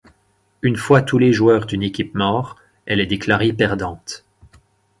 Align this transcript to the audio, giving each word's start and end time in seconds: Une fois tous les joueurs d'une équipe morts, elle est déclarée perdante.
Une 0.63 0.77
fois 0.77 1.03
tous 1.03 1.19
les 1.19 1.31
joueurs 1.31 1.67
d'une 1.67 1.83
équipe 1.83 2.15
morts, 2.15 2.55
elle 2.87 2.99
est 3.01 3.05
déclarée 3.05 3.53
perdante. 3.53 4.25